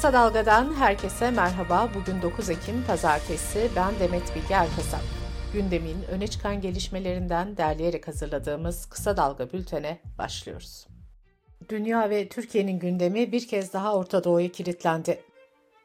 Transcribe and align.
Kısa 0.00 0.12
Dalga'dan 0.12 0.74
herkese 0.74 1.30
merhaba. 1.30 1.88
Bugün 1.94 2.22
9 2.22 2.50
Ekim 2.50 2.84
Pazartesi. 2.86 3.70
Ben 3.76 3.92
Demet 4.00 4.36
Bilge 4.36 4.54
Erkasap. 4.54 5.00
Gündemin 5.52 6.02
öne 6.10 6.26
çıkan 6.26 6.60
gelişmelerinden 6.60 7.56
derleyerek 7.56 8.08
hazırladığımız 8.08 8.86
Kısa 8.86 9.16
Dalga 9.16 9.52
bültene 9.52 9.98
başlıyoruz. 10.18 10.86
Dünya 11.68 12.10
ve 12.10 12.28
Türkiye'nin 12.28 12.78
gündemi 12.78 13.32
bir 13.32 13.48
kez 13.48 13.72
daha 13.72 13.96
Orta 13.96 14.24
Doğu'ya 14.24 14.48
kilitlendi. 14.48 15.20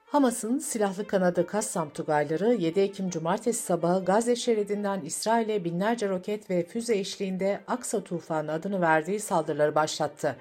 Hamas'ın 0.05 0.59
silahlı 0.59 1.07
kanadı 1.07 1.47
Kassam 1.47 1.89
Tugayları 1.89 2.53
7 2.53 2.79
Ekim 2.79 3.09
Cumartesi 3.09 3.63
sabahı 3.63 4.05
Gazze 4.05 4.35
şeridinden 4.35 5.01
İsrail'e 5.01 5.63
binlerce 5.63 6.09
roket 6.09 6.49
ve 6.49 6.65
füze 6.65 6.97
eşliğinde 6.97 7.61
Aksa 7.67 8.03
Tufanı 8.03 8.51
adını 8.51 8.81
verdiği 8.81 9.19
saldırıları 9.19 9.75
başlattı. 9.75 10.35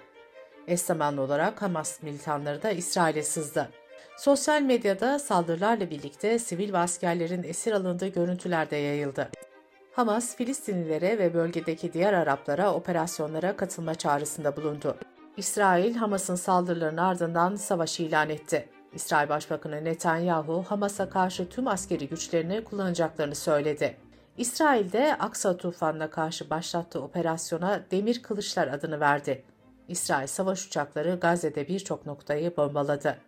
Eş 0.68 0.80
zamanlı 0.80 1.20
olarak 1.20 1.62
Hamas 1.62 2.02
militanları 2.02 2.62
da 2.62 2.70
İsrail'e 2.70 3.22
sızdı. 3.22 3.68
Sosyal 4.16 4.62
medyada 4.62 5.18
saldırılarla 5.18 5.90
birlikte 5.90 6.38
sivil 6.38 6.72
ve 6.72 6.78
askerlerin 6.78 7.42
esir 7.42 7.72
alındığı 7.72 8.06
görüntüler 8.06 8.70
de 8.70 8.76
yayıldı. 8.76 9.28
Hamas, 9.92 10.36
Filistinlilere 10.36 11.18
ve 11.18 11.34
bölgedeki 11.34 11.92
diğer 11.92 12.12
Araplara 12.12 12.74
operasyonlara 12.74 13.56
katılma 13.56 13.94
çağrısında 13.94 14.56
bulundu. 14.56 14.96
İsrail, 15.36 15.94
Hamas'ın 15.94 16.34
saldırılarının 16.34 17.02
ardından 17.02 17.56
savaşı 17.56 18.02
ilan 18.02 18.30
etti. 18.30 18.68
İsrail 18.94 19.28
Başbakanı 19.28 19.84
Netanyahu, 19.84 20.64
Hamas'a 20.68 21.10
karşı 21.10 21.48
tüm 21.48 21.68
askeri 21.68 22.08
güçlerini 22.08 22.64
kullanacaklarını 22.64 23.34
söyledi. 23.34 23.96
İsrail'de 24.38 25.16
Aksa 25.18 25.56
tufanına 25.56 26.10
karşı 26.10 26.50
başlattığı 26.50 27.02
operasyona 27.02 27.80
Demir 27.90 28.22
Kılıçlar 28.22 28.68
adını 28.68 29.00
verdi. 29.00 29.44
İsrail 29.88 30.26
savaş 30.26 30.66
uçakları 30.66 31.18
Gazze'de 31.20 31.68
birçok 31.68 32.06
noktayı 32.06 32.56
bombaladı. 32.56 33.18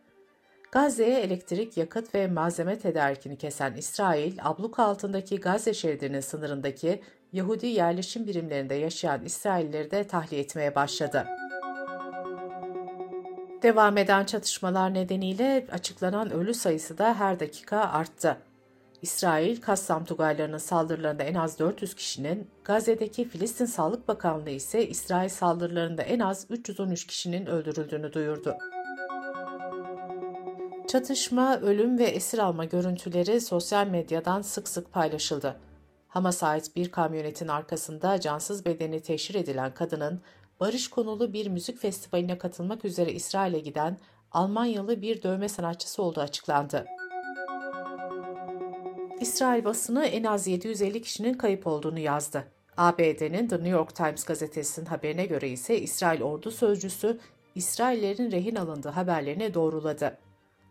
Gazze'ye 0.73 1.21
elektrik, 1.21 1.77
yakıt 1.77 2.15
ve 2.15 2.27
malzeme 2.27 2.79
tedarikini 2.79 3.39
kesen 3.39 3.75
İsrail, 3.75 4.39
abluka 4.43 4.85
altındaki 4.85 5.41
Gazze 5.41 5.75
şeridinin 5.75 6.21
sınırındaki 6.21 7.03
Yahudi 7.33 7.67
yerleşim 7.67 8.27
birimlerinde 8.27 8.75
yaşayan 8.75 9.25
İsraillileri 9.25 9.91
de 9.91 10.07
tahliye 10.07 10.43
etmeye 10.43 10.75
başladı. 10.75 11.27
Devam 13.63 13.99
eden 13.99 14.25
çatışmalar 14.25 14.95
nedeniyle 14.95 15.67
açıklanan 15.73 16.31
ölü 16.31 16.55
sayısı 16.55 16.99
da 16.99 17.15
her 17.15 17.41
dakika 17.41 17.81
arttı. 17.81 18.37
İsrail, 19.03 19.61
Kassam 19.61 20.05
Tugaylarının 20.05 20.59
saldırılarında 20.59 21.23
en 21.23 21.35
az 21.35 21.59
400 21.59 21.95
kişinin, 21.95 22.51
Gazze'deki 22.65 23.29
Filistin 23.29 23.65
Sağlık 23.65 24.09
Bakanlığı 24.09 24.51
ise 24.51 24.89
İsrail 24.89 25.29
saldırılarında 25.29 26.03
en 26.03 26.21
az 26.21 26.47
313 26.51 27.07
kişinin 27.07 27.47
öldürüldüğünü 27.47 28.13
duyurdu. 28.13 28.55
Çatışma, 30.89 31.61
ölüm 31.61 31.99
ve 31.99 32.05
esir 32.05 32.39
alma 32.39 32.65
görüntüleri 32.65 33.41
sosyal 33.41 33.87
medyadan 33.87 34.43
sık 34.43 34.69
sık 34.69 34.93
paylaşıldı. 34.93 35.57
Hamas'a 36.09 36.49
ait 36.49 36.77
bir 36.77 36.91
kamyonetin 36.91 37.49
arkasında 37.49 38.21
cansız 38.21 38.67
bedeni 38.67 39.01
teşhir 39.01 39.35
edilen 39.35 39.75
kadının 39.75 40.21
barış 40.61 40.91
konulu 40.91 41.33
bir 41.33 41.47
müzik 41.47 41.79
festivaline 41.79 42.39
katılmak 42.39 42.85
üzere 42.85 43.13
İsrail'e 43.13 43.59
giden 43.59 43.99
Almanyalı 44.33 45.03
bir 45.03 45.23
dövme 45.23 45.49
sanatçısı 45.49 46.03
olduğu 46.03 46.21
açıklandı. 46.21 46.87
İsrail 49.27 49.65
basını 49.65 50.07
en 50.07 50.25
az 50.25 50.47
750 50.47 51.03
kişinin 51.03 51.35
kayıp 51.35 51.67
olduğunu 51.67 51.99
yazdı. 51.99 52.45
ABD'nin 52.77 53.49
The 53.49 53.57
New 53.57 53.69
York 53.69 53.95
Times 53.95 54.25
gazetesinin 54.25 54.87
haberine 54.87 55.27
göre 55.27 55.49
ise 55.49 55.81
İsrail 55.81 56.23
ordu 56.23 56.51
sözcüsü 56.51 57.19
İsraillerin 57.55 58.31
rehin 58.31 58.55
alındığı 58.55 58.89
haberlerini 58.89 59.55
doğruladı. 59.55 60.19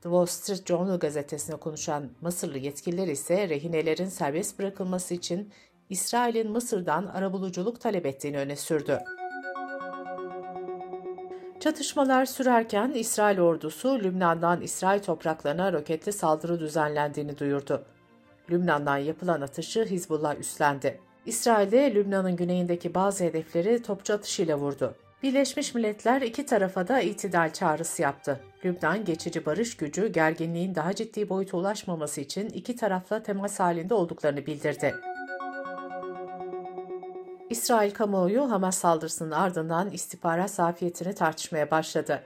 The 0.02 0.10
Wall 0.10 0.26
Street 0.26 0.68
Journal 0.68 1.00
gazetesine 1.00 1.56
konuşan 1.56 2.10
Mısırlı 2.22 2.58
yetkililer 2.58 3.08
ise 3.08 3.50
rehinelerin 3.50 4.10
serbest 4.10 4.60
bırakılması 4.60 5.14
için 5.14 5.54
İsrail'in 5.90 6.52
Mısır'dan 6.52 7.06
arabuluculuk 7.06 7.82
talep 7.82 8.06
ettiğini 8.06 8.38
öne 8.38 8.56
sürdü. 8.56 9.00
Çatışmalar 11.60 12.26
sürerken 12.26 12.92
İsrail 12.92 13.40
ordusu 13.40 14.00
Lübnan'dan 14.00 14.62
İsrail 14.62 15.00
topraklarına 15.00 15.74
roketli 15.74 16.14
saldırı 16.14 16.60
düzenlendiğini 16.60 17.38
duyurdu. 17.38 17.86
Lübnan'dan 18.52 18.98
yapılan 18.98 19.42
atışı 19.42 19.86
Hizbullah 19.86 20.40
üstlendi. 20.40 21.00
İsrail'de 21.26 21.96
Lübnan'ın 21.96 22.36
güneyindeki 22.36 22.94
bazı 22.94 23.24
hedefleri 23.24 23.82
topçu 23.82 24.14
atışıyla 24.14 24.58
vurdu. 24.58 24.96
Birleşmiş 25.24 25.76
Milletler 25.76 26.22
iki 26.22 26.46
tarafa 26.46 26.88
da 26.88 27.00
itidal 27.02 27.54
çağrısı 27.54 28.02
yaptı. 28.02 28.40
Lübnan 28.66 29.06
geçici 29.06 29.46
barış 29.46 29.78
gücü 29.78 30.08
gerginliğin 30.08 30.76
daha 30.76 30.96
ciddi 30.96 31.30
boyuta 31.30 31.58
ulaşmaması 31.58 32.22
için 32.22 32.50
iki 32.50 32.76
tarafla 32.76 33.24
temas 33.24 33.60
halinde 33.60 33.94
olduklarını 33.94 34.46
bildirdi. 34.46 34.96
İsrail 37.50 37.92
kamuoyu 37.92 38.52
Hamas 38.52 38.78
saldırısının 38.78 39.32
ardından 39.32 39.92
istihbarat 39.92 40.52
zafiyetini 40.52 41.16
tartışmaya 41.16 41.72
başladı. 41.72 42.24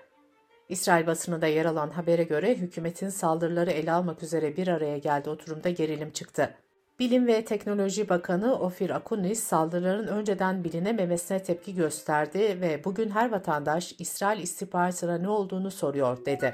İsrail 0.69 1.07
basınında 1.07 1.47
yer 1.47 1.65
alan 1.65 1.89
habere 1.89 2.23
göre 2.23 2.55
hükümetin 2.55 3.09
saldırıları 3.09 3.71
ele 3.71 3.91
almak 3.91 4.23
üzere 4.23 4.57
bir 4.57 4.67
araya 4.67 4.97
geldiği 4.97 5.29
oturumda 5.29 5.69
gerilim 5.69 6.11
çıktı. 6.11 6.55
Bilim 6.99 7.27
ve 7.27 7.45
Teknoloji 7.45 8.09
Bakanı 8.09 8.59
Ofir 8.59 8.89
Akunis 8.89 9.43
saldırıların 9.43 10.07
önceden 10.07 10.63
bilinememesine 10.63 11.43
tepki 11.43 11.75
gösterdi 11.75 12.57
ve 12.61 12.81
bugün 12.83 13.09
her 13.09 13.31
vatandaş 13.31 13.95
İsrail 13.99 14.39
istihbaratına 14.39 15.17
ne 15.17 15.29
olduğunu 15.29 15.71
soruyor 15.71 16.25
dedi. 16.25 16.53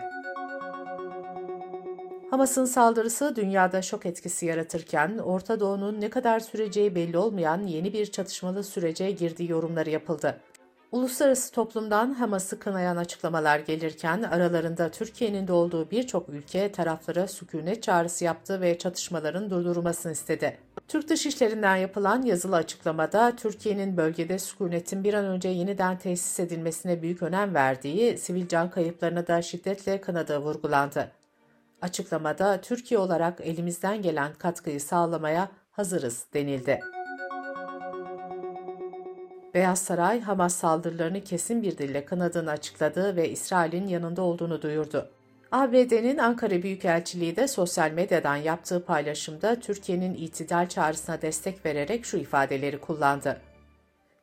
Hamas'ın 2.30 2.66
saldırısı 2.66 3.36
dünyada 3.36 3.82
şok 3.82 4.06
etkisi 4.06 4.46
yaratırken 4.46 5.18
Orta 5.18 5.60
Doğu'nun 5.60 6.02
ne 6.02 6.10
kadar 6.10 6.40
süreceği 6.40 6.96
belli 6.96 7.18
olmayan 7.18 7.62
yeni 7.62 7.94
bir 7.94 8.06
çatışmalı 8.06 8.64
sürece 8.64 9.12
girdiği 9.12 9.52
yorumları 9.52 9.90
yapıldı. 9.90 10.42
Uluslararası 10.96 11.52
toplumdan 11.52 12.14
Hamas'ı 12.14 12.60
kınayan 12.60 12.98
açıklamalar 12.98 13.60
gelirken 13.60 14.24
aralarında 14.24 14.92
Türkiye'nin 14.92 15.48
de 15.48 15.54
olduğu 15.54 15.92
birçok 15.92 16.30
ülke 16.30 16.72
taraflara 16.72 17.28
sükunet 17.28 17.84
çağrısı 17.84 18.24
yaptı 18.24 18.62
ve 18.62 18.78
çatışmaların 18.78 19.50
durdurulmasını 19.50 20.12
istedi. 20.12 20.58
Türk 20.88 21.10
Dışişleri'nden 21.10 21.76
yapılan 21.76 22.22
yazılı 22.22 22.56
açıklamada 22.56 23.36
Türkiye'nin 23.36 23.98
bölgede 23.98 24.40
sükunetin 24.40 25.04
bir 25.04 25.14
an 25.14 25.26
önce 25.26 25.50
yeniden 25.50 25.98
tesis 25.98 26.40
edilmesine 26.40 27.02
büyük 27.02 27.24
önem 27.24 27.56
verdiği, 27.56 28.18
sivil 28.18 28.48
can 28.48 28.70
kayıplarına 28.70 29.28
da 29.28 29.42
şiddetle 29.42 30.02
kınadığı 30.02 30.38
vurgulandı. 30.38 31.12
Açıklamada 31.82 32.62
Türkiye 32.62 33.00
olarak 33.00 33.42
elimizden 33.42 34.02
gelen 34.02 34.34
katkıyı 34.34 34.82
sağlamaya 34.82 35.50
hazırız 35.72 36.26
denildi. 36.34 36.95
Beyaz 39.56 39.80
Saray, 39.80 40.22
Hamas 40.22 40.56
saldırılarını 40.56 41.24
kesin 41.24 41.64
bir 41.64 41.78
dille 41.78 42.06
kınadığını 42.06 42.52
açıkladı 42.52 43.16
ve 43.16 43.30
İsrail'in 43.30 43.88
yanında 43.88 44.22
olduğunu 44.22 44.62
duyurdu. 44.62 45.10
ABD'nin 45.52 46.18
Ankara 46.18 46.64
Büyükelçiliği 46.64 47.36
de 47.36 47.48
sosyal 47.48 47.92
medyadan 47.92 48.36
yaptığı 48.36 48.86
paylaşımda 48.86 49.60
Türkiye'nin 49.60 50.14
itidal 50.14 50.70
çağrısına 50.70 51.22
destek 51.22 51.66
vererek 51.66 52.06
şu 52.06 52.18
ifadeleri 52.18 52.82
kullandı. 52.82 53.42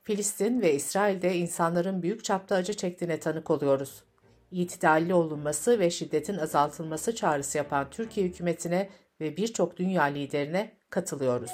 Filistin 0.02 0.60
ve 0.60 0.74
İsrail'de 0.74 1.36
insanların 1.36 2.02
büyük 2.02 2.24
çapta 2.24 2.54
acı 2.56 2.74
çektiğine 2.74 3.20
tanık 3.20 3.50
oluyoruz. 3.50 4.02
İtidalli 4.50 5.14
olunması 5.14 5.78
ve 5.78 5.90
şiddetin 5.90 6.38
azaltılması 6.38 7.14
çağrısı 7.14 7.58
yapan 7.58 7.86
Türkiye 7.90 8.26
hükümetine 8.26 8.88
ve 9.20 9.36
birçok 9.36 9.76
dünya 9.76 10.02
liderine 10.02 10.72
katılıyoruz. 10.90 11.52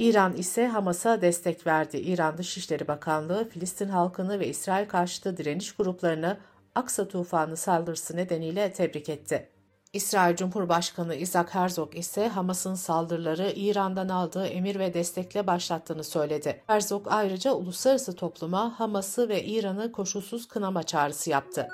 İran 0.00 0.36
ise 0.36 0.66
Hamas'a 0.66 1.20
destek 1.20 1.66
verdi. 1.66 1.96
İran 1.96 2.38
Dışişleri 2.38 2.88
Bakanlığı 2.88 3.48
Filistin 3.48 3.88
halkını 3.88 4.40
ve 4.40 4.48
İsrail 4.48 4.88
karşıtı 4.88 5.36
direniş 5.36 5.72
gruplarını 5.72 6.38
Aksa 6.74 7.08
tufanı 7.08 7.56
saldırısı 7.56 8.16
nedeniyle 8.16 8.72
tebrik 8.72 9.08
etti. 9.08 9.48
İsrail 9.92 10.36
Cumhurbaşkanı 10.36 11.14
Isaac 11.14 11.54
Herzog 11.54 11.96
ise 11.96 12.28
Hamas'ın 12.28 12.74
saldırıları 12.74 13.52
İran'dan 13.56 14.08
aldığı 14.08 14.46
emir 14.46 14.78
ve 14.78 14.94
destekle 14.94 15.46
başlattığını 15.46 16.04
söyledi. 16.04 16.62
Herzog 16.66 17.06
ayrıca 17.10 17.52
uluslararası 17.52 18.16
topluma 18.16 18.80
Hamas'ı 18.80 19.28
ve 19.28 19.44
İran'ı 19.44 19.92
koşulsuz 19.92 20.48
kınama 20.48 20.82
çağrısı 20.82 21.30
yaptı. 21.30 21.68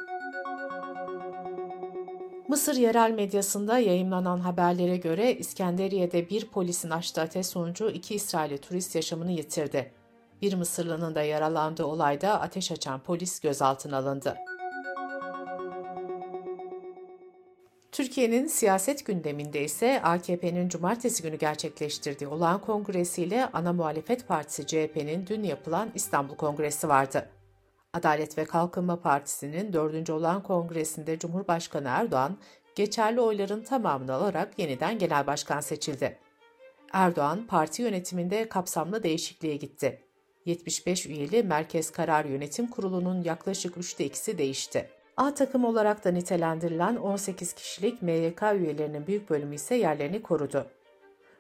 Mısır 2.48 2.75
yerel 2.75 3.10
medyasında 3.10 3.78
yayımlanan 3.78 4.38
haberlere 4.38 4.96
göre 4.96 5.34
İskenderiye'de 5.34 6.31
bir 6.31 6.48
polisin 6.48 6.90
açtığı 6.90 7.20
ateş 7.20 7.46
sonucu 7.46 7.90
iki 7.90 8.14
İsrailli 8.14 8.58
turist 8.58 8.94
yaşamını 8.94 9.32
yitirdi. 9.32 9.93
Bir 10.43 10.54
Mısırlı'nın 10.54 11.14
da 11.14 11.22
yaralandığı 11.22 11.84
olayda 11.84 12.40
ateş 12.40 12.72
açan 12.72 13.00
polis 13.00 13.40
gözaltına 13.40 13.96
alındı. 13.96 14.37
Türkiye'nin 17.93 18.46
siyaset 18.46 19.06
gündeminde 19.06 19.64
ise 19.64 20.02
AKP'nin 20.02 20.69
cumartesi 20.69 21.22
günü 21.22 21.37
gerçekleştirdiği 21.37 22.28
olağan 22.28 22.60
kongresiyle 22.60 23.49
ana 23.52 23.72
muhalefet 23.72 24.28
partisi 24.28 24.66
CHP'nin 24.66 25.26
dün 25.26 25.42
yapılan 25.42 25.90
İstanbul 25.94 26.34
Kongresi 26.34 26.88
vardı. 26.88 27.28
Adalet 27.96 28.38
ve 28.38 28.44
Kalkınma 28.44 29.00
Partisi'nin 29.00 29.72
dördüncü 29.72 30.12
olan 30.12 30.43
kongresinde 30.43 31.19
Cumhurbaşkanı 31.19 31.88
Erdoğan, 31.88 32.38
geçerli 32.75 33.20
oyların 33.20 33.62
tamamını 33.62 34.12
alarak 34.12 34.58
yeniden 34.58 34.98
genel 34.98 35.26
başkan 35.26 35.60
seçildi. 35.60 36.19
Erdoğan, 36.93 37.46
parti 37.46 37.82
yönetiminde 37.82 38.48
kapsamlı 38.48 39.02
değişikliğe 39.02 39.56
gitti. 39.56 40.00
75 40.44 41.06
üyeli 41.06 41.43
Merkez 41.43 41.90
Karar 41.90 42.25
Yönetim 42.25 42.66
Kurulu'nun 42.66 43.22
yaklaşık 43.22 43.76
üçte 43.76 44.04
ikisi 44.04 44.38
değişti. 44.38 44.90
A 45.16 45.34
takım 45.34 45.64
olarak 45.64 46.04
da 46.04 46.10
nitelendirilen 46.10 46.96
18 46.96 47.52
kişilik 47.52 48.02
MYK 48.02 48.42
üyelerinin 48.42 49.06
büyük 49.06 49.31
bölümü 49.31 49.54
ise 49.54 49.75
yerlerini 49.75 50.22
korudu. 50.22 50.66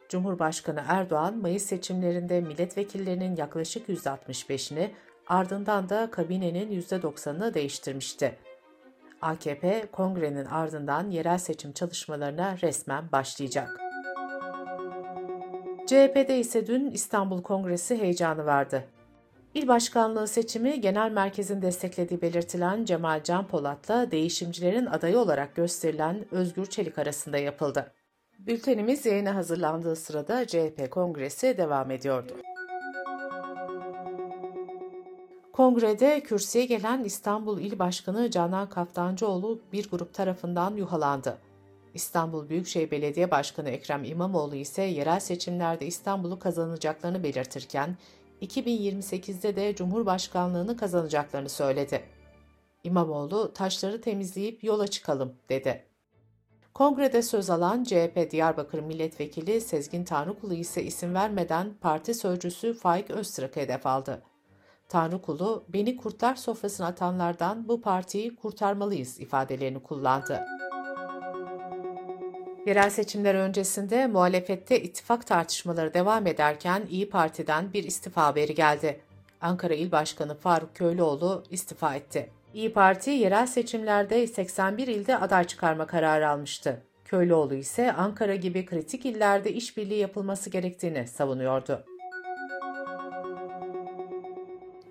Cumhurbaşkanı 0.08 0.84
Erdoğan, 0.88 1.38
Mayıs 1.38 1.62
seçimlerinde 1.62 2.40
milletvekillerinin 2.40 3.36
yaklaşık 3.36 3.88
%65'ini, 3.88 4.90
ardından 5.26 5.88
da 5.88 6.10
kabinenin 6.10 6.80
%90'ını 6.80 7.54
değiştirmişti. 7.54 8.38
AKP, 9.22 9.86
kongrenin 9.92 10.44
ardından 10.44 11.10
yerel 11.10 11.38
seçim 11.38 11.72
çalışmalarına 11.72 12.56
resmen 12.62 13.12
başlayacak. 13.12 13.80
CHP'de 15.86 16.38
ise 16.38 16.66
dün 16.66 16.90
İstanbul 16.90 17.42
Kongresi 17.42 18.02
heyecanı 18.02 18.46
vardı. 18.46 18.84
İl 19.54 19.68
başkanlığı 19.68 20.28
seçimi 20.28 20.80
genel 20.80 21.10
merkezin 21.10 21.62
desteklediği 21.62 22.22
belirtilen 22.22 22.84
Cemal 22.84 23.22
Can 23.22 23.46
Polat'la 23.46 24.10
değişimcilerin 24.10 24.86
adayı 24.86 25.18
olarak 25.18 25.54
gösterilen 25.54 26.24
Özgür 26.30 26.66
Çelik 26.66 26.98
arasında 26.98 27.38
yapıldı. 27.38 27.92
Bültenimiz 28.38 29.06
yayına 29.06 29.34
hazırlandığı 29.34 29.96
sırada 29.96 30.46
CHP 30.46 30.90
kongresi 30.90 31.56
devam 31.58 31.90
ediyordu. 31.90 32.32
Kongrede 35.56 36.20
kürsüye 36.20 36.64
gelen 36.64 37.04
İstanbul 37.04 37.60
İl 37.60 37.78
Başkanı 37.78 38.30
Canan 38.30 38.68
Kaftancıoğlu 38.68 39.60
bir 39.72 39.90
grup 39.90 40.14
tarafından 40.14 40.76
yuhalandı. 40.76 41.38
İstanbul 41.94 42.48
Büyükşehir 42.48 42.90
Belediye 42.90 43.30
Başkanı 43.30 43.70
Ekrem 43.70 44.04
İmamoğlu 44.04 44.54
ise 44.54 44.82
yerel 44.82 45.20
seçimlerde 45.20 45.86
İstanbul'u 45.86 46.38
kazanacaklarını 46.38 47.22
belirtirken 47.22 47.96
2028'de 48.42 49.56
de 49.56 49.74
Cumhurbaşkanlığını 49.74 50.76
kazanacaklarını 50.76 51.48
söyledi. 51.48 52.04
İmamoğlu 52.84 53.52
taşları 53.52 54.00
temizleyip 54.00 54.64
yola 54.64 54.86
çıkalım 54.86 55.34
dedi. 55.48 55.84
Kongrede 56.74 57.22
söz 57.22 57.50
alan 57.50 57.84
CHP 57.84 58.30
Diyarbakır 58.30 58.80
Milletvekili 58.80 59.60
Sezgin 59.60 60.04
Tanrıkulu 60.04 60.54
ise 60.54 60.82
isim 60.82 61.14
vermeden 61.14 61.74
parti 61.80 62.14
sözcüsü 62.14 62.74
Faik 62.74 63.10
Öztürk'e 63.10 63.62
hedef 63.62 63.86
aldı. 63.86 64.22
Tanrıkulu, 64.88 65.64
beni 65.68 65.96
kurtlar 65.96 66.34
sofrasına 66.34 66.86
atanlardan 66.86 67.68
bu 67.68 67.80
partiyi 67.80 68.36
kurtarmalıyız 68.36 69.20
ifadelerini 69.20 69.82
kullandı. 69.82 70.40
Yerel 72.66 72.90
seçimler 72.90 73.34
öncesinde 73.34 74.06
muhalefette 74.06 74.82
ittifak 74.82 75.26
tartışmaları 75.26 75.94
devam 75.94 76.26
ederken 76.26 76.82
İyi 76.90 77.10
Parti'den 77.10 77.72
bir 77.72 77.84
istifa 77.84 78.26
haberi 78.26 78.54
geldi. 78.54 79.00
Ankara 79.40 79.74
İl 79.74 79.92
Başkanı 79.92 80.34
Faruk 80.34 80.74
Köylüoğlu 80.74 81.42
istifa 81.50 81.94
etti. 81.94 82.30
İyi 82.54 82.72
Parti 82.72 83.10
yerel 83.10 83.46
seçimlerde 83.46 84.26
81 84.26 84.86
ilde 84.86 85.18
aday 85.18 85.44
çıkarma 85.44 85.86
kararı 85.86 86.28
almıştı. 86.28 86.82
Köylüoğlu 87.04 87.54
ise 87.54 87.92
Ankara 87.92 88.34
gibi 88.34 88.66
kritik 88.66 89.06
illerde 89.06 89.52
işbirliği 89.52 89.98
yapılması 89.98 90.50
gerektiğini 90.50 91.06
savunuyordu. 91.06 91.84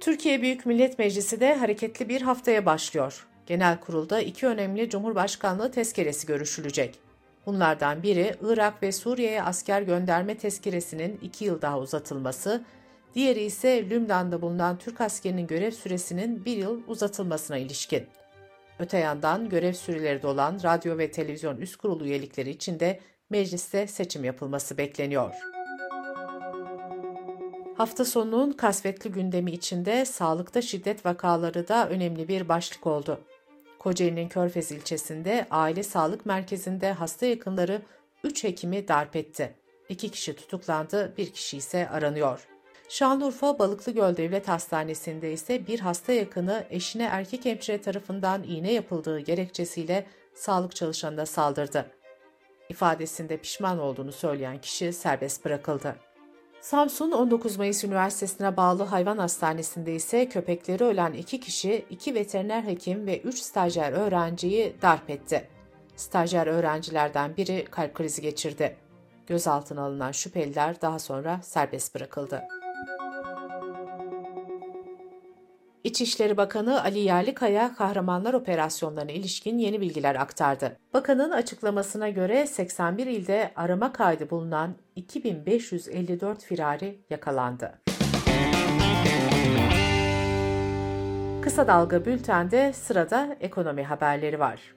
Türkiye 0.06 0.42
Büyük 0.42 0.66
Millet 0.66 1.00
Meclisi 1.00 1.40
de 1.40 1.56
hareketli 1.56 2.10
bir 2.10 2.22
haftaya 2.22 2.66
başlıyor. 2.66 3.28
Genel 3.46 3.80
kurulda 3.80 4.22
iki 4.22 4.48
önemli 4.48 4.90
Cumhurbaşkanlığı 4.90 5.72
tezkeresi 5.72 6.28
görüşülecek. 6.28 7.00
Bunlardan 7.46 8.04
biri 8.04 8.36
Irak 8.42 8.84
ve 8.84 8.92
Suriye'ye 8.92 9.44
asker 9.44 9.82
gönderme 9.82 10.38
tezkeresinin 10.38 11.20
iki 11.22 11.46
yıl 11.46 11.62
daha 11.62 11.80
uzatılması, 11.80 12.66
diğeri 13.16 13.44
ise 13.44 13.90
Lübnan'da 13.90 14.42
bulunan 14.42 14.78
Türk 14.78 15.02
askerinin 15.02 15.48
görev 15.48 15.72
süresinin 15.72 16.46
bir 16.46 16.58
yıl 16.58 16.82
uzatılmasına 16.88 17.58
ilişkin. 17.58 18.04
Öte 18.80 18.98
yandan 18.98 19.50
görev 19.50 19.74
süreleri 19.74 20.22
dolan 20.22 20.60
radyo 20.64 20.98
ve 20.98 21.12
televizyon 21.12 21.58
üst 21.58 21.76
kurulu 21.76 22.06
üyelikleri 22.06 22.50
için 22.50 22.80
de 22.80 23.00
mecliste 23.30 23.88
seçim 23.88 24.24
yapılması 24.24 24.78
bekleniyor. 24.78 25.55
Hafta 27.78 28.06
sonunun 28.06 28.52
kasvetli 28.52 29.12
gündemi 29.12 29.52
içinde 29.52 30.06
sağlıkta 30.06 30.62
şiddet 30.62 31.06
vakaları 31.06 31.68
da 31.68 31.90
önemli 31.90 32.28
bir 32.28 32.50
başlık 32.50 32.88
oldu. 32.88 33.20
Kocaeli'nin 33.80 34.30
Körfez 34.30 34.72
ilçesinde 34.72 35.48
aile 35.52 35.84
sağlık 35.84 36.26
merkezinde 36.26 36.92
hasta 36.92 37.26
yakınları 37.26 37.82
3 38.24 38.44
hekimi 38.44 38.88
darp 38.88 39.16
etti. 39.16 39.56
2 39.90 40.10
kişi 40.10 40.36
tutuklandı, 40.36 41.14
1 41.18 41.32
kişi 41.32 41.58
ise 41.58 41.90
aranıyor. 41.90 42.48
Şanlıurfa 42.90 43.60
Balıklıgöl 43.60 44.18
Devlet 44.18 44.48
Hastanesi'nde 44.48 45.32
ise 45.32 45.68
bir 45.68 45.80
hasta 45.80 46.14
yakını 46.14 46.66
eşine 46.70 47.04
erkek 47.04 47.46
hemşire 47.46 47.82
tarafından 47.82 48.44
iğne 48.44 48.74
yapıldığı 48.74 49.20
gerekçesiyle 49.20 50.06
sağlık 50.34 50.76
çalışanına 50.76 51.26
saldırdı. 51.26 51.92
İfadesinde 52.70 53.38
pişman 53.38 53.80
olduğunu 53.80 54.12
söyleyen 54.12 54.62
kişi 54.62 54.94
serbest 54.94 55.46
bırakıldı. 55.46 55.96
Samsun 56.66 57.12
19 57.12 57.58
Mayıs 57.58 57.84
Üniversitesi'ne 57.84 58.58
bağlı 58.58 58.84
hayvan 58.84 59.18
hastanesinde 59.18 59.96
ise 59.96 60.30
köpekleri 60.30 60.84
ölen 60.84 61.14
iki 61.14 61.40
kişi, 61.40 61.86
iki 61.90 62.16
veteriner 62.16 62.64
hekim 62.64 63.08
ve 63.08 63.20
üç 63.22 63.40
stajyer 63.40 63.92
öğrenciyi 63.92 64.76
darp 64.82 65.10
etti. 65.10 65.48
Stajyer 65.96 66.48
öğrencilerden 66.48 67.38
biri 67.38 67.66
kalp 67.72 67.94
krizi 67.94 68.22
geçirdi. 68.22 68.76
Gözaltına 69.28 69.82
alınan 69.82 70.12
şüpheliler 70.12 70.82
daha 70.82 71.00
sonra 71.00 71.40
serbest 71.44 71.96
bırakıldı. 71.96 72.44
İçişleri 75.86 76.38
Bakanı 76.38 76.84
Ali 76.84 77.00
Yerlikaya 77.00 77.76
kahramanlar 77.76 78.34
operasyonlarına 78.34 79.12
ilişkin 79.12 79.58
yeni 79.58 79.82
bilgiler 79.82 80.16
aktardı. 80.16 80.78
Bakanın 80.94 81.32
açıklamasına 81.32 82.10
göre 82.10 82.48
81 82.48 83.08
ilde 83.08 83.52
arama 83.56 83.94
kaydı 83.94 84.30
bulunan 84.30 84.76
2554 84.96 86.44
firari 86.44 87.00
yakalandı. 87.10 87.82
Kısa 91.42 91.68
Dalga 91.68 92.06
Bülten'de 92.06 92.74
sırada 92.74 93.38
ekonomi 93.42 93.84
haberleri 93.84 94.40
var. 94.40 94.76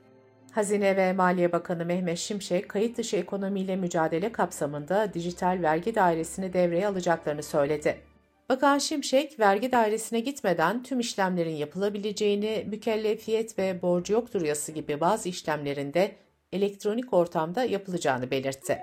Hazine 0.52 0.96
ve 0.96 1.12
Maliye 1.12 1.52
Bakanı 1.52 1.84
Mehmet 1.84 2.18
Şimşek, 2.18 2.68
kayıt 2.68 2.98
dışı 2.98 3.16
ekonomiyle 3.16 3.76
mücadele 3.76 4.32
kapsamında 4.32 5.14
dijital 5.14 5.58
vergi 5.62 5.94
dairesini 5.94 6.52
devreye 6.52 6.86
alacaklarını 6.86 7.42
söyledi. 7.42 8.07
Bakan 8.48 8.78
Şimşek, 8.78 9.40
vergi 9.40 9.72
dairesine 9.72 10.20
gitmeden 10.20 10.82
tüm 10.82 11.00
işlemlerin 11.00 11.56
yapılabileceğini, 11.56 12.64
mükellefiyet 12.68 13.58
ve 13.58 13.82
borcu 13.82 14.12
yoktur 14.12 14.42
yası 14.42 14.72
gibi 14.72 15.00
bazı 15.00 15.28
işlemlerinde 15.28 16.16
elektronik 16.52 17.12
ortamda 17.12 17.64
yapılacağını 17.64 18.30
belirtti. 18.30 18.78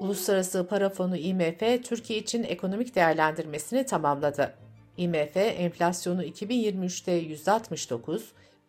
Uluslararası 0.00 0.66
Para 0.66 0.90
Fonu 0.90 1.16
IMF, 1.16 1.84
Türkiye 1.84 2.18
için 2.18 2.42
ekonomik 2.42 2.94
değerlendirmesini 2.94 3.86
tamamladı. 3.86 4.54
IMF, 4.96 5.36
enflasyonu 5.36 6.24
2023'te 6.24 7.22
%69, 7.22 8.20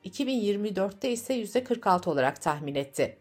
2024'te 0.06 1.12
ise 1.12 1.42
%46 1.42 2.10
olarak 2.10 2.42
tahmin 2.42 2.76
etti. 2.76 3.18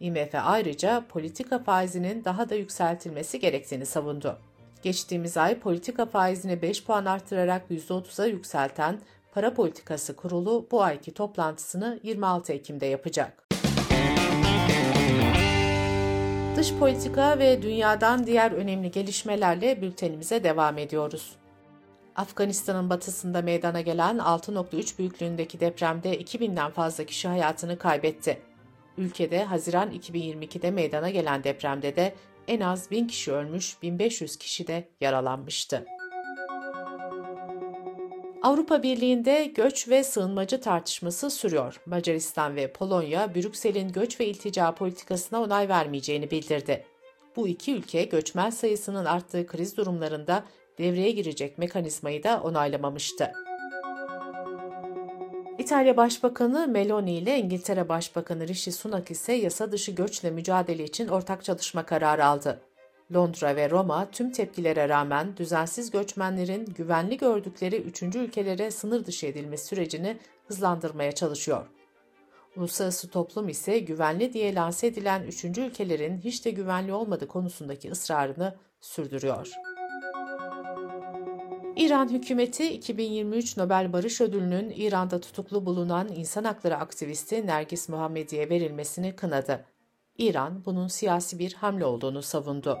IMF 0.00 0.34
ayrıca 0.34 1.04
politika 1.08 1.58
faizinin 1.58 2.24
daha 2.24 2.48
da 2.48 2.54
yükseltilmesi 2.54 3.40
gerektiğini 3.40 3.86
savundu. 3.86 4.38
Geçtiğimiz 4.82 5.36
ay 5.36 5.58
politika 5.58 6.06
faizini 6.06 6.62
5 6.62 6.84
puan 6.84 7.04
arttırarak 7.04 7.70
%30'a 7.70 8.26
yükselten 8.26 9.00
Para 9.32 9.54
Politikası 9.54 10.16
Kurulu 10.16 10.66
bu 10.70 10.82
ayki 10.82 11.14
toplantısını 11.14 12.00
26 12.02 12.52
Ekim'de 12.52 12.86
yapacak. 12.86 13.48
Dış 16.56 16.74
politika 16.74 17.38
ve 17.38 17.62
dünyadan 17.62 18.26
diğer 18.26 18.52
önemli 18.52 18.90
gelişmelerle 18.90 19.82
bültenimize 19.82 20.44
devam 20.44 20.78
ediyoruz. 20.78 21.36
Afganistan'ın 22.16 22.90
batısında 22.90 23.42
meydana 23.42 23.80
gelen 23.80 24.16
6.3 24.16 24.98
büyüklüğündeki 24.98 25.60
depremde 25.60 26.20
2000'den 26.20 26.70
fazla 26.70 27.04
kişi 27.04 27.28
hayatını 27.28 27.78
kaybetti. 27.78 28.42
Ülkede 28.98 29.44
Haziran 29.44 29.90
2022'de 29.92 30.70
meydana 30.70 31.10
gelen 31.10 31.44
depremde 31.44 31.96
de 31.96 32.14
en 32.48 32.60
az 32.60 32.90
1000 32.90 33.06
kişi 33.06 33.32
ölmüş, 33.32 33.82
1500 33.82 34.36
kişi 34.36 34.66
de 34.66 34.88
yaralanmıştı. 35.00 35.86
Avrupa 38.42 38.82
Birliği'nde 38.82 39.44
göç 39.44 39.88
ve 39.88 40.04
sığınmacı 40.04 40.60
tartışması 40.60 41.30
sürüyor. 41.30 41.80
Macaristan 41.86 42.56
ve 42.56 42.72
Polonya, 42.72 43.34
Brüksel'in 43.34 43.92
göç 43.92 44.20
ve 44.20 44.26
iltica 44.26 44.74
politikasına 44.74 45.42
onay 45.42 45.68
vermeyeceğini 45.68 46.30
bildirdi. 46.30 46.84
Bu 47.36 47.48
iki 47.48 47.74
ülke 47.74 48.04
göçmen 48.04 48.50
sayısının 48.50 49.04
arttığı 49.04 49.46
kriz 49.46 49.76
durumlarında 49.76 50.44
devreye 50.78 51.10
girecek 51.10 51.58
mekanizmayı 51.58 52.22
da 52.22 52.42
onaylamamıştı. 52.42 53.32
İtalya 55.58 55.96
Başbakanı 55.96 56.68
Meloni 56.68 57.12
ile 57.12 57.38
İngiltere 57.38 57.88
Başbakanı 57.88 58.48
Rishi 58.48 58.72
Sunak 58.72 59.10
ise 59.10 59.32
yasa 59.32 59.72
dışı 59.72 59.92
göçle 59.92 60.30
mücadele 60.30 60.84
için 60.84 61.08
ortak 61.08 61.44
çalışma 61.44 61.86
kararı 61.86 62.24
aldı. 62.24 62.60
Londra 63.14 63.56
ve 63.56 63.70
Roma 63.70 64.10
tüm 64.10 64.32
tepkilere 64.32 64.88
rağmen 64.88 65.36
düzensiz 65.36 65.90
göçmenlerin 65.90 66.64
güvenli 66.64 67.16
gördükleri 67.16 67.76
üçüncü 67.76 68.18
ülkelere 68.18 68.70
sınır 68.70 69.04
dışı 69.04 69.26
edilme 69.26 69.56
sürecini 69.56 70.18
hızlandırmaya 70.48 71.12
çalışıyor. 71.12 71.66
Uluslararası 72.56 73.10
toplum 73.10 73.48
ise 73.48 73.78
güvenli 73.78 74.32
diye 74.32 74.54
lanse 74.54 74.86
edilen 74.86 75.22
üçüncü 75.22 75.60
ülkelerin 75.60 76.18
hiç 76.18 76.44
de 76.44 76.50
güvenli 76.50 76.92
olmadığı 76.92 77.28
konusundaki 77.28 77.90
ısrarını 77.90 78.56
sürdürüyor. 78.80 79.52
İran 81.82 82.08
hükümeti 82.08 82.72
2023 82.72 83.56
Nobel 83.56 83.92
Barış 83.92 84.20
Ödülü'nün 84.20 84.72
İran'da 84.76 85.20
tutuklu 85.20 85.66
bulunan 85.66 86.08
insan 86.08 86.44
hakları 86.44 86.76
aktivisti 86.76 87.46
Nergis 87.46 87.88
Muhammedi'ye 87.88 88.50
verilmesini 88.50 89.16
kınadı. 89.16 89.64
İran 90.18 90.62
bunun 90.64 90.88
siyasi 90.88 91.38
bir 91.38 91.52
hamle 91.54 91.84
olduğunu 91.84 92.22
savundu. 92.22 92.78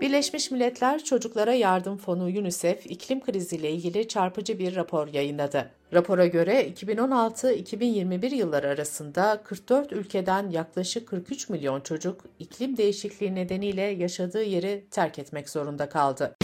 Birleşmiş 0.00 0.50
Milletler 0.50 1.04
Çocuklara 1.04 1.54
Yardım 1.54 1.96
Fonu 1.96 2.24
UNICEF 2.24 2.86
iklim 2.86 3.20
kriziyle 3.20 3.70
ilgili 3.70 4.08
çarpıcı 4.08 4.58
bir 4.58 4.76
rapor 4.76 5.08
yayınladı. 5.08 5.70
Rapora 5.92 6.26
göre 6.26 6.68
2016-2021 6.68 8.34
yılları 8.34 8.68
arasında 8.68 9.42
44 9.44 9.92
ülkeden 9.92 10.50
yaklaşık 10.50 11.08
43 11.08 11.48
milyon 11.48 11.80
çocuk 11.80 12.24
iklim 12.38 12.76
değişikliği 12.76 13.34
nedeniyle 13.34 13.82
yaşadığı 13.82 14.42
yeri 14.42 14.86
terk 14.90 15.18
etmek 15.18 15.48
zorunda 15.48 15.88
kaldı. 15.88 16.36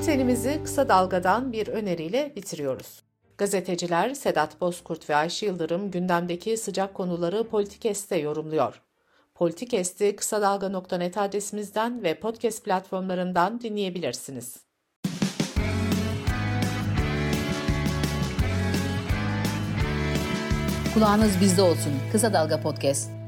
Bültenimizi 0.00 0.60
kısa 0.64 0.88
dalgadan 0.88 1.52
bir 1.52 1.68
öneriyle 1.68 2.32
bitiriyoruz. 2.36 3.02
Gazeteciler 3.38 4.14
Sedat 4.14 4.60
Bozkurt 4.60 5.10
ve 5.10 5.16
Ayşe 5.16 5.46
Yıldırım 5.46 5.90
gündemdeki 5.90 6.56
sıcak 6.56 6.94
konuları 6.94 7.48
Politikest'te 7.48 8.16
yorumluyor. 8.16 8.82
Politikest'i 9.34 10.16
kısa 10.16 10.42
dalga.net 10.42 11.18
adresimizden 11.18 12.02
ve 12.02 12.20
podcast 12.20 12.64
platformlarından 12.64 13.60
dinleyebilirsiniz. 13.60 14.56
Kulağınız 20.94 21.40
bizde 21.40 21.62
olsun. 21.62 21.92
Kısa 22.12 22.32
Dalga 22.32 22.60
Podcast. 22.60 23.19